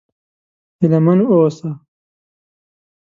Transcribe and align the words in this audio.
هيله 0.79 0.99
من 1.05 1.19
و 1.21 1.27
اوسه! 1.33 1.69